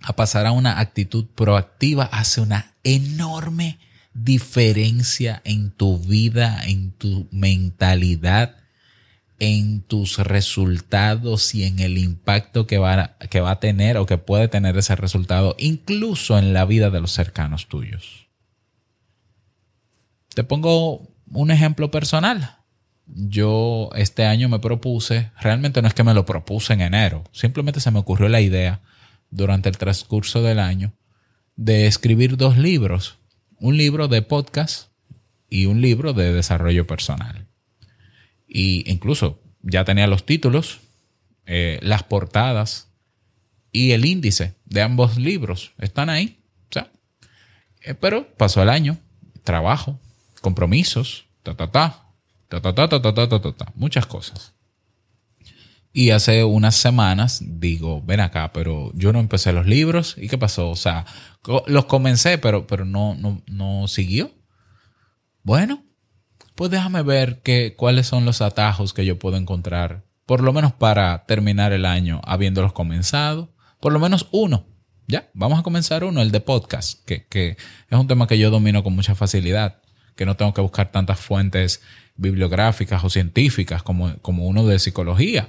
A 0.00 0.14
pasar 0.14 0.46
a 0.46 0.52
una 0.52 0.78
actitud 0.78 1.26
proactiva 1.34 2.04
hace 2.04 2.40
una 2.40 2.74
enorme 2.84 3.78
diferencia 4.14 5.42
en 5.44 5.70
tu 5.70 5.98
vida, 5.98 6.62
en 6.66 6.92
tu 6.92 7.28
mentalidad, 7.30 8.56
en 9.38 9.82
tus 9.82 10.18
resultados 10.18 11.54
y 11.54 11.64
en 11.64 11.78
el 11.78 11.98
impacto 11.98 12.66
que 12.66 12.78
va, 12.78 13.16
que 13.30 13.40
va 13.40 13.52
a 13.52 13.60
tener 13.60 13.96
o 13.96 14.06
que 14.06 14.18
puede 14.18 14.48
tener 14.48 14.76
ese 14.76 14.96
resultado, 14.96 15.54
incluso 15.58 16.38
en 16.38 16.52
la 16.52 16.64
vida 16.64 16.90
de 16.90 17.00
los 17.00 17.12
cercanos 17.12 17.68
tuyos. 17.68 18.27
Te 20.38 20.44
pongo 20.44 21.16
un 21.32 21.50
ejemplo 21.50 21.90
personal. 21.90 22.58
Yo 23.06 23.90
este 23.96 24.24
año 24.24 24.48
me 24.48 24.60
propuse, 24.60 25.32
realmente 25.40 25.82
no 25.82 25.88
es 25.88 25.94
que 25.94 26.04
me 26.04 26.14
lo 26.14 26.24
propuse 26.26 26.74
en 26.74 26.80
enero, 26.80 27.24
simplemente 27.32 27.80
se 27.80 27.90
me 27.90 27.98
ocurrió 27.98 28.28
la 28.28 28.40
idea 28.40 28.80
durante 29.30 29.68
el 29.68 29.78
transcurso 29.78 30.40
del 30.40 30.60
año 30.60 30.92
de 31.56 31.88
escribir 31.88 32.36
dos 32.36 32.56
libros 32.56 33.18
un 33.58 33.76
libro 33.76 34.06
de 34.06 34.22
podcast 34.22 34.92
y 35.50 35.66
un 35.66 35.80
libro 35.80 36.12
de 36.12 36.32
desarrollo 36.32 36.86
personal. 36.86 37.48
Y 38.46 38.88
incluso 38.88 39.42
ya 39.62 39.84
tenía 39.84 40.06
los 40.06 40.24
títulos, 40.24 40.78
eh, 41.46 41.80
las 41.82 42.04
portadas 42.04 42.92
y 43.72 43.90
el 43.90 44.04
índice 44.04 44.54
de 44.66 44.82
ambos 44.82 45.16
libros. 45.16 45.72
Están 45.78 46.08
ahí. 46.08 46.36
Eh, 47.80 47.94
pero 47.94 48.32
pasó 48.36 48.62
el 48.62 48.68
año, 48.68 48.98
trabajo, 49.42 49.98
compromisos, 50.40 51.26
ta, 51.42 51.54
ta, 51.54 51.70
ta, 51.70 52.04
ta, 52.48 52.60
ta, 52.60 52.74
ta, 52.74 52.88
ta, 52.88 53.14
ta, 53.14 53.28
ta, 53.28 53.52
ta, 53.52 53.72
muchas 53.74 54.06
cosas. 54.06 54.54
Y 55.92 56.10
hace 56.10 56.44
unas 56.44 56.76
semanas 56.76 57.42
digo, 57.44 58.02
ven 58.02 58.20
acá, 58.20 58.52
pero 58.52 58.92
yo 58.94 59.12
no 59.12 59.20
empecé 59.20 59.52
los 59.52 59.66
libros. 59.66 60.14
¿Y 60.18 60.28
qué 60.28 60.38
pasó? 60.38 60.70
O 60.70 60.76
sea, 60.76 61.06
los 61.66 61.86
comencé, 61.86 62.38
pero, 62.38 62.66
pero 62.66 62.84
no, 62.84 63.14
no, 63.14 63.42
no 63.46 63.88
siguió. 63.88 64.30
Bueno, 65.42 65.82
pues 66.54 66.70
déjame 66.70 67.02
ver 67.02 67.40
que, 67.42 67.74
cuáles 67.76 68.06
son 68.06 68.24
los 68.24 68.42
atajos 68.42 68.92
que 68.92 69.06
yo 69.06 69.18
puedo 69.18 69.36
encontrar, 69.36 70.04
por 70.26 70.42
lo 70.42 70.52
menos 70.52 70.72
para 70.72 71.24
terminar 71.24 71.72
el 71.72 71.86
año 71.86 72.20
habiéndolos 72.24 72.72
comenzado. 72.72 73.54
Por 73.80 73.92
lo 73.92 73.98
menos 73.98 74.28
uno. 74.30 74.66
Ya, 75.06 75.30
vamos 75.32 75.58
a 75.58 75.62
comenzar 75.62 76.04
uno, 76.04 76.20
el 76.20 76.30
de 76.30 76.40
podcast, 76.40 77.02
que, 77.06 77.26
que 77.26 77.56
es 77.88 77.98
un 77.98 78.06
tema 78.06 78.26
que 78.26 78.38
yo 78.38 78.50
domino 78.50 78.82
con 78.82 78.94
mucha 78.94 79.14
facilidad, 79.14 79.80
que 80.18 80.26
no 80.26 80.36
tengo 80.36 80.52
que 80.52 80.60
buscar 80.60 80.92
tantas 80.92 81.18
fuentes 81.18 81.80
bibliográficas 82.16 83.02
o 83.02 83.08
científicas 83.08 83.82
como, 83.82 84.18
como 84.18 84.46
uno 84.46 84.66
de 84.66 84.78
psicología 84.78 85.48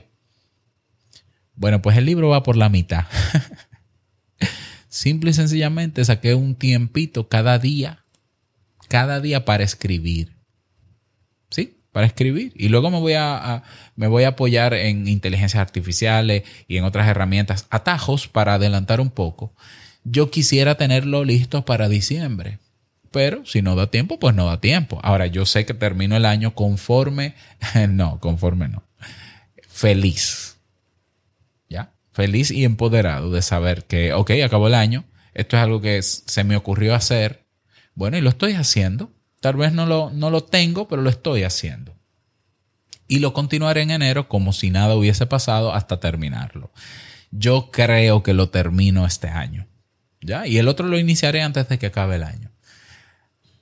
bueno, 1.59 1.81
pues 1.81 1.97
el 1.97 2.05
libro 2.05 2.29
va 2.29 2.41
por 2.41 2.55
la 2.55 2.69
mitad. 2.69 3.05
Simple 4.87 5.31
y 5.31 5.33
sencillamente 5.33 6.05
saqué 6.05 6.33
un 6.33 6.55
tiempito 6.55 7.27
cada 7.27 7.59
día, 7.59 8.05
cada 8.87 9.19
día 9.19 9.43
para 9.43 9.65
escribir. 9.65 10.37
¿Sí? 11.49 11.81
Para 11.91 12.07
escribir. 12.07 12.53
Y 12.55 12.69
luego 12.69 12.89
me 12.89 12.99
voy 12.99 13.13
a, 13.17 13.63
me 13.97 14.07
voy 14.07 14.23
a 14.23 14.29
apoyar 14.29 14.73
en 14.73 15.05
inteligencias 15.09 15.59
artificiales 15.59 16.43
y 16.69 16.77
en 16.77 16.85
otras 16.85 17.09
herramientas, 17.09 17.67
atajos 17.69 18.29
para 18.29 18.53
adelantar 18.53 19.01
un 19.01 19.09
poco. 19.09 19.53
Yo 20.05 20.31
quisiera 20.31 20.75
tenerlo 20.75 21.25
listo 21.25 21.65
para 21.65 21.89
diciembre. 21.89 22.59
Pero 23.11 23.45
si 23.45 23.61
no 23.61 23.75
da 23.75 23.87
tiempo, 23.87 24.19
pues 24.19 24.35
no 24.35 24.45
da 24.45 24.59
tiempo. 24.61 24.99
Ahora, 25.03 25.27
yo 25.27 25.45
sé 25.45 25.65
que 25.65 25.73
termino 25.73 26.15
el 26.15 26.25
año 26.25 26.53
conforme, 26.53 27.35
no, 27.89 28.19
conforme 28.19 28.69
no. 28.69 28.83
Feliz 29.67 30.49
feliz 32.19 32.51
y 32.51 32.65
empoderado 32.65 33.31
de 33.31 33.41
saber 33.41 33.85
que, 33.85 34.11
ok, 34.11 34.31
acabó 34.43 34.67
el 34.67 34.73
año, 34.73 35.05
esto 35.33 35.55
es 35.55 35.63
algo 35.63 35.79
que 35.79 36.01
se 36.01 36.43
me 36.43 36.57
ocurrió 36.57 36.93
hacer, 36.93 37.45
bueno, 37.95 38.17
y 38.17 38.21
lo 38.21 38.29
estoy 38.29 38.55
haciendo. 38.55 39.13
Tal 39.39 39.55
vez 39.55 39.71
no 39.71 39.85
lo, 39.85 40.09
no 40.09 40.29
lo 40.29 40.43
tengo, 40.43 40.89
pero 40.89 41.01
lo 41.01 41.09
estoy 41.09 41.43
haciendo. 41.43 41.95
Y 43.07 43.19
lo 43.19 43.31
continuaré 43.31 43.83
en 43.83 43.91
enero 43.91 44.27
como 44.27 44.51
si 44.51 44.69
nada 44.69 44.95
hubiese 44.95 45.27
pasado 45.27 45.73
hasta 45.73 46.01
terminarlo. 46.01 46.71
Yo 47.31 47.71
creo 47.71 48.21
que 48.21 48.33
lo 48.33 48.49
termino 48.49 49.05
este 49.05 49.29
año. 49.29 49.67
¿Ya? 50.19 50.45
Y 50.45 50.57
el 50.57 50.67
otro 50.67 50.87
lo 50.87 50.99
iniciaré 50.99 51.41
antes 51.41 51.69
de 51.69 51.79
que 51.79 51.85
acabe 51.85 52.17
el 52.17 52.23
año. 52.23 52.48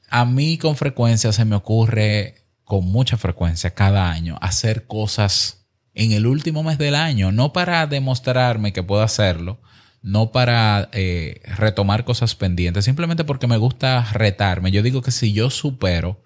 A 0.08 0.26
mí 0.26 0.58
con 0.58 0.76
frecuencia 0.76 1.32
se 1.34 1.46
me 1.46 1.56
ocurre, 1.56 2.36
con 2.64 2.86
mucha 2.86 3.18
frecuencia 3.18 3.74
cada 3.74 4.10
año, 4.10 4.38
hacer 4.42 4.88
cosas 4.88 5.68
en 5.94 6.12
el 6.12 6.28
último 6.28 6.64
mes 6.64 6.78
del 6.78 6.96
año, 6.96 7.32
no 7.32 7.54
para 7.54 7.88
demostrarme 7.88 8.72
que 8.72 8.84
puedo 8.84 9.02
hacerlo, 9.02 9.60
no 10.02 10.32
para 10.32 10.90
eh, 10.94 11.42
retomar 11.58 12.06
cosas 12.06 12.36
pendientes, 12.36 12.86
simplemente 12.86 13.24
porque 13.24 13.48
me 13.48 13.58
gusta 13.58 14.08
retarme. 14.14 14.72
Yo 14.72 14.84
digo 14.84 15.02
que 15.02 15.12
si 15.12 15.34
yo 15.34 15.50
supero 15.50 16.24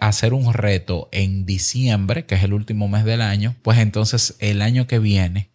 hacer 0.00 0.34
un 0.34 0.52
reto 0.52 1.08
en 1.10 1.44
diciembre, 1.44 2.26
que 2.26 2.36
es 2.36 2.44
el 2.44 2.52
último 2.52 2.88
mes 2.88 3.04
del 3.04 3.22
año, 3.22 3.56
pues 3.62 3.78
entonces 3.78 4.36
el 4.38 4.62
año 4.62 4.86
que 4.86 4.98
viene 4.98 5.50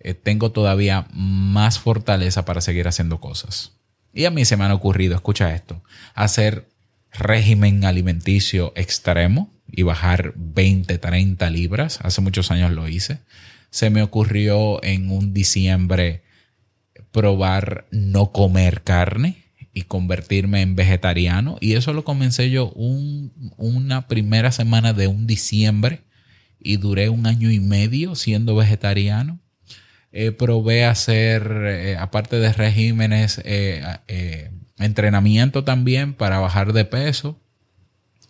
eh, 0.00 0.14
tengo 0.14 0.50
todavía 0.50 1.06
más 1.12 1.78
fortaleza 1.78 2.44
para 2.44 2.60
seguir 2.60 2.88
haciendo 2.88 3.20
cosas. 3.20 3.72
Y 4.14 4.24
a 4.26 4.30
mí 4.30 4.44
se 4.44 4.56
me 4.56 4.64
han 4.64 4.70
ocurrido, 4.70 5.14
escucha 5.14 5.54
esto, 5.54 5.82
hacer 6.14 6.68
régimen 7.12 7.84
alimenticio 7.84 8.72
extremo, 8.76 9.50
y 9.76 9.82
bajar 9.82 10.34
20, 10.36 10.98
30 10.98 11.50
libras. 11.50 11.98
Hace 12.02 12.20
muchos 12.20 12.50
años 12.50 12.70
lo 12.72 12.88
hice. 12.88 13.18
Se 13.70 13.90
me 13.90 14.02
ocurrió 14.02 14.82
en 14.84 15.10
un 15.10 15.34
diciembre 15.34 16.22
probar 17.10 17.86
no 17.90 18.32
comer 18.32 18.82
carne 18.82 19.44
y 19.72 19.82
convertirme 19.82 20.62
en 20.62 20.76
vegetariano. 20.76 21.56
Y 21.60 21.74
eso 21.74 21.92
lo 21.92 22.04
comencé 22.04 22.50
yo 22.50 22.72
una 22.76 24.06
primera 24.06 24.52
semana 24.52 24.92
de 24.92 25.08
un 25.08 25.26
diciembre 25.26 26.02
y 26.60 26.76
duré 26.76 27.08
un 27.08 27.26
año 27.26 27.50
y 27.50 27.60
medio 27.60 28.14
siendo 28.14 28.54
vegetariano. 28.54 29.40
Eh, 30.16 30.30
probé 30.30 30.84
hacer, 30.84 31.42
eh, 31.66 31.96
aparte 31.98 32.38
de 32.38 32.52
regímenes, 32.52 33.40
eh, 33.44 34.48
entrenamiento 34.78 35.64
también 35.64 36.14
para 36.14 36.38
bajar 36.38 36.72
de 36.72 36.84
peso. 36.84 37.36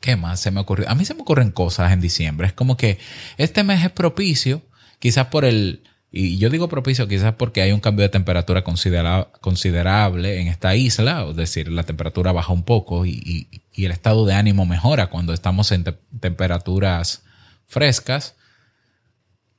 ¿Qué 0.01 0.17
más 0.17 0.41
se 0.41 0.51
me 0.51 0.61
ocurrió? 0.61 0.89
A 0.89 0.95
mí 0.95 1.05
se 1.05 1.13
me 1.13 1.21
ocurren 1.21 1.51
cosas 1.51 1.93
en 1.93 2.01
diciembre. 2.01 2.47
Es 2.47 2.55
como 2.55 2.79
que 2.79 2.99
este 3.37 3.65
mes 3.65 3.85
es 3.85 3.91
propicio, 3.91 4.63
quizás 4.99 5.27
por 5.27 5.45
el... 5.45 5.83
Y 6.11 6.39
yo 6.39 6.49
digo 6.49 6.69
propicio 6.71 7.07
quizás 7.07 7.35
porque 7.35 7.61
hay 7.61 7.73
un 7.73 7.81
cambio 7.81 8.05
de 8.05 8.09
temperatura 8.09 8.65
considerable 8.65 10.41
en 10.41 10.49
esta 10.49 10.75
isla, 10.77 11.27
es 11.29 11.37
decir, 11.37 11.71
la 11.71 11.83
temperatura 11.83 12.33
baja 12.33 12.55
un 12.55 12.63
poco 12.63 13.05
y, 13.05 13.47
el 13.77 13.91
estado 13.91 14.25
de 14.25 14.33
ánimo 14.33 14.65
mejora 14.65 15.09
cuando 15.09 15.35
estamos 15.35 15.71
en 15.71 15.85
temperaturas 16.19 17.25
frescas. 17.67 18.37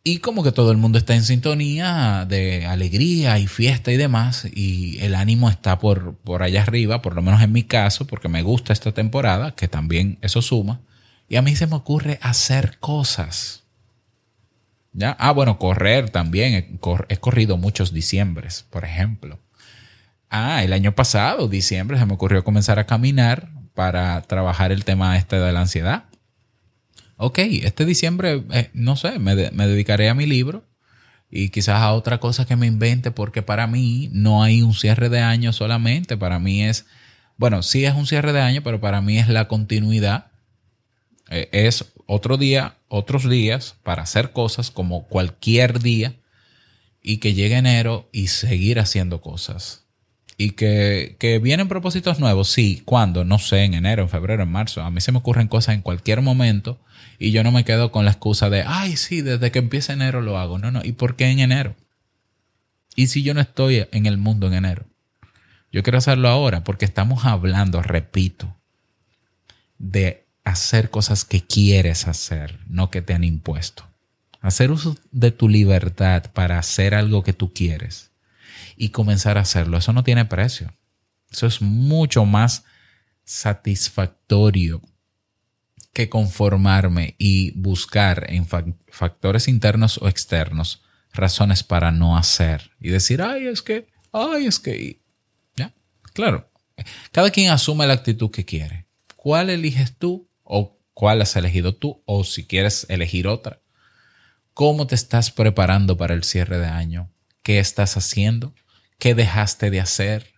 Y 0.08 0.20
como 0.20 0.44
que 0.44 0.52
todo 0.52 0.70
el 0.72 0.78
mundo 0.78 1.00
está 1.00 1.16
en 1.16 1.24
sintonía 1.24 2.28
de 2.30 2.68
alegría 2.68 3.40
y 3.40 3.48
fiesta 3.48 3.92
y 3.92 3.98
demás, 3.98 4.48
y 4.54 5.00
el 5.00 5.16
ánimo 5.16 5.50
está 5.50 5.80
por, 5.80 6.14
por 6.18 6.44
allá 6.44 6.62
arriba, 6.62 7.02
por 7.02 7.16
lo 7.16 7.24
menos 7.24 7.42
en 7.42 7.52
mi 7.52 7.64
caso, 7.64 8.06
porque 8.06 8.30
me 8.30 8.44
gusta 8.44 8.72
esta 8.72 8.92
temporada, 8.92 9.56
que 9.56 9.68
también 9.68 10.20
eso 10.22 10.44
suma, 10.44 10.80
y 11.28 11.38
a 11.38 11.42
mí 11.42 11.56
se 11.56 11.66
me 11.66 11.76
ocurre 11.76 12.20
hacer 12.22 12.78
cosas. 12.80 13.64
¿Ya? 14.94 15.18
Ah, 15.20 15.32
bueno, 15.32 15.58
correr 15.58 16.12
también. 16.12 16.54
He, 17.10 17.18
corrido 17.18 17.58
muchos 17.58 17.92
diciembres, 17.92 18.68
por 18.70 18.86
ejemplo. 18.86 19.40
Ah, 20.30 20.64
el 20.64 20.74
año 20.74 20.94
pasado, 20.94 21.48
diciembre, 21.48 21.98
se 21.98 22.06
me 22.06 22.14
ocurrió 22.14 22.44
comenzar 22.44 22.78
a 22.78 22.86
caminar 22.86 23.50
para 23.74 24.22
trabajar 24.22 24.72
el 24.72 24.86
tema 24.86 25.18
este 25.18 25.40
de 25.40 25.52
la 25.52 25.62
ansiedad 25.62 26.04
ok, 27.18 27.40
este 27.40 27.86
diciembre, 27.86 28.44
eh, 28.52 28.70
no 28.74 28.96
sé, 28.96 29.20
me, 29.20 29.36
dedicaré 29.36 30.10
a 30.10 30.14
mi 30.14 30.26
libro 30.26 30.66
y 31.30 31.50
quizás 31.50 31.82
a 31.82 31.94
otra 31.94 32.20
cosa 32.20 32.46
que 32.46 32.56
me 32.56 32.68
invente, 32.68 33.12
porque 33.12 33.42
para 33.42 33.68
mí 33.68 34.10
no 34.12 34.44
hay 34.44 34.62
un 34.62 34.74
cierre 34.74 35.10
de 35.10 35.20
año 35.20 35.54
solamente, 35.54 36.18
para 36.18 36.40
mí 36.40 36.64
es, 36.64 36.86
bueno, 37.38 37.64
sí 37.64 37.86
es 37.86 37.94
un 37.94 38.08
cierre 38.08 38.34
de 38.34 38.42
año, 38.42 38.62
pero 38.64 38.80
para 38.80 39.02
mí 39.02 39.18
es 39.18 39.28
la 39.28 39.48
continuidad, 39.48 40.28
eh, 41.30 41.50
es 41.52 41.86
otro 42.06 42.38
día, 42.38 42.78
otros 42.88 43.30
días 43.30 43.76
para 43.84 44.04
hacer 44.04 44.32
cosas 44.32 44.72
como 44.72 45.08
cualquier 45.08 45.80
día 45.80 46.16
y 47.02 47.18
que 47.18 47.34
llegue 47.34 47.58
enero 47.58 48.10
y 48.12 48.28
seguir 48.28 48.80
haciendo 48.80 49.22
cosas. 49.22 49.84
Y 50.38 50.52
que, 50.52 51.16
que, 51.18 51.40
vienen 51.40 51.70
propósitos 51.70 52.20
nuevos, 52.20 52.50
sí. 52.50 52.82
¿Cuándo? 52.84 53.24
No 53.24 53.40
sé, 53.40 53.64
en 53.64 53.74
enero, 53.74 54.04
en 54.04 54.10
febrero, 54.10 54.44
en 54.44 54.52
marzo. 54.52 54.82
A 54.82 54.92
mí 54.92 55.00
se 55.00 55.14
me 55.14 55.20
ocurren 55.20 55.48
cosas 55.48 55.76
en 55.76 55.82
cualquier 55.82 56.22
momento 56.22 56.78
y 57.20 57.32
yo 57.32 57.44
no 57.44 57.52
me 57.52 57.64
quedo 57.64 57.92
con 57.92 58.06
la 58.06 58.12
excusa 58.12 58.50
de, 58.50 58.64
ay, 58.66 58.98
sí, 58.98 59.22
desde 59.22 59.52
que 59.52 59.60
empieza 59.60 59.94
enero 59.94 60.22
lo 60.22 60.38
hago. 60.38 60.60
No, 60.60 60.72
no. 60.72 60.82
¿Y 60.84 60.94
por 60.94 61.16
qué 61.16 61.28
en 61.28 61.40
enero? 61.40 61.76
¿Y 62.96 63.08
si 63.08 63.24
yo 63.24 63.34
no 63.34 63.42
estoy 63.42 63.88
en 63.92 64.06
el 64.06 64.18
mundo 64.18 64.48
en 64.48 64.54
enero? 64.54 64.86
Yo 65.72 65.84
quiero 65.84 65.98
hacerlo 65.98 66.30
ahora 66.30 66.64
porque 66.64 66.86
estamos 66.86 67.26
hablando, 67.26 67.82
repito, 67.82 68.56
de 69.78 70.26
hacer 70.44 70.90
cosas 70.90 71.26
que 71.26 71.42
quieres 71.42 72.08
hacer, 72.08 72.60
no 72.68 72.90
que 72.92 73.02
te 73.02 73.14
han 73.14 73.24
impuesto. 73.24 73.86
Hacer 74.42 74.72
uso 74.72 74.96
de 75.12 75.32
tu 75.32 75.50
libertad 75.50 76.32
para 76.34 76.60
hacer 76.60 76.94
algo 76.94 77.24
que 77.24 77.34
tú 77.34 77.52
quieres 77.52 78.12
y 78.78 78.90
comenzar 78.90 79.38
a 79.38 79.42
hacerlo. 79.42 79.78
Eso 79.78 79.92
no 79.92 80.04
tiene 80.04 80.26
precio. 80.26 80.74
Eso 81.32 81.48
es 81.48 81.62
mucho 81.62 82.26
más 82.26 82.64
satisfactorio 83.24 84.82
que 85.96 86.10
conformarme 86.10 87.16
y 87.18 87.52
buscar 87.52 88.26
en 88.30 88.46
factores 88.46 89.48
internos 89.48 89.98
o 90.00 90.10
externos 90.10 90.84
razones 91.14 91.64
para 91.64 91.90
no 91.94 92.18
hacer 92.18 92.72
y 92.82 92.90
decir, 92.90 93.22
ay, 93.22 93.48
es 93.48 93.62
que, 93.62 93.88
ay, 94.12 94.46
es 94.46 94.60
que, 94.60 95.00
ya, 95.56 95.74
claro, 96.12 96.52
cada 97.14 97.30
quien 97.30 97.50
asume 97.50 97.88
la 97.88 97.94
actitud 97.94 98.30
que 98.30 98.44
quiere. 98.44 98.88
¿Cuál 99.16 99.50
eliges 99.50 99.98
tú 99.98 100.30
o 100.44 100.78
cuál 100.94 101.22
has 101.22 101.38
elegido 101.38 101.74
tú 101.74 102.04
o 102.06 102.26
si 102.26 102.46
quieres 102.46 102.86
elegir 102.90 103.26
otra? 103.26 103.62
¿Cómo 104.54 104.88
te 104.88 104.96
estás 104.96 105.32
preparando 105.32 105.96
para 105.96 106.14
el 106.14 106.26
cierre 106.26 106.58
de 106.58 106.68
año? 106.68 107.10
¿Qué 107.42 107.60
estás 107.60 107.96
haciendo? 107.96 108.54
¿Qué 109.00 109.16
dejaste 109.16 109.70
de 109.70 109.80
hacer? 109.80 110.34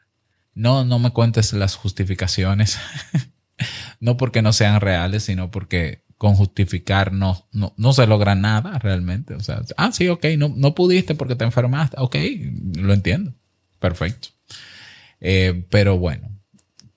No, 0.54 0.86
no 0.86 1.00
me 1.00 1.10
cuentes 1.14 1.52
las 1.54 1.74
justificaciones. 1.74 2.78
no 4.00 4.18
porque 4.18 4.42
no 4.42 4.54
sean 4.54 4.82
reales, 4.82 5.24
sino 5.24 5.52
porque 5.52 6.04
con 6.18 6.36
justificar 6.36 7.14
no, 7.14 7.48
no, 7.52 7.94
se 7.94 8.08
logra 8.08 8.36
nada 8.36 8.80
realmente. 8.80 9.36
O 9.36 9.40
sea, 9.40 9.62
ah, 9.78 9.92
sí, 9.92 10.08
ok, 10.08 10.26
no, 10.38 10.52
no 10.56 10.74
pudiste 10.74 11.16
porque 11.16 11.36
te 11.36 11.46
enfermaste. 11.46 11.98
Ok, 12.00 12.16
lo 12.78 12.94
entiendo. 12.94 13.34
Perfecto. 13.80 14.30
Eh, 15.20 15.66
pero 15.70 15.98
bueno, 15.98 16.37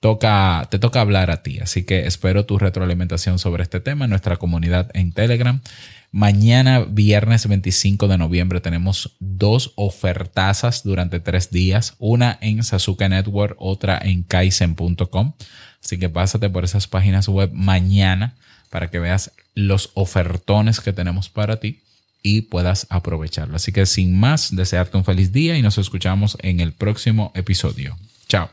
toca, 0.01 0.67
te 0.69 0.79
toca 0.79 0.99
hablar 0.99 1.31
a 1.31 1.43
ti. 1.43 1.59
Así 1.59 1.83
que 1.83 2.05
espero 2.05 2.45
tu 2.45 2.59
retroalimentación 2.59 3.39
sobre 3.39 3.63
este 3.63 3.79
tema 3.79 4.05
en 4.05 4.09
nuestra 4.09 4.35
comunidad 4.35 4.89
en 4.93 5.13
Telegram. 5.13 5.61
Mañana, 6.11 6.81
viernes 6.81 7.47
25 7.47 8.09
de 8.09 8.17
noviembre, 8.17 8.59
tenemos 8.59 9.15
dos 9.19 9.71
ofertazas 9.75 10.83
durante 10.83 11.21
tres 11.21 11.51
días. 11.51 11.95
Una 11.99 12.37
en 12.41 12.63
Sasuke 12.63 13.07
Network, 13.07 13.55
otra 13.59 13.97
en 14.03 14.23
Kaizen.com. 14.23 15.33
Así 15.81 15.97
que 15.97 16.09
pásate 16.09 16.49
por 16.49 16.65
esas 16.65 16.87
páginas 16.87 17.29
web 17.29 17.51
mañana 17.53 18.35
para 18.69 18.89
que 18.89 18.99
veas 18.99 19.31
los 19.55 19.91
ofertones 19.93 20.81
que 20.81 20.93
tenemos 20.93 21.29
para 21.29 21.59
ti 21.59 21.79
y 22.23 22.41
puedas 22.41 22.87
aprovecharlo. 22.89 23.55
Así 23.55 23.71
que 23.71 23.85
sin 23.85 24.19
más, 24.19 24.55
desearte 24.55 24.97
un 24.97 25.05
feliz 25.05 25.31
día 25.31 25.57
y 25.57 25.61
nos 25.61 25.77
escuchamos 25.77 26.37
en 26.41 26.59
el 26.59 26.73
próximo 26.73 27.31
episodio. 27.35 27.97
Chao. 28.27 28.49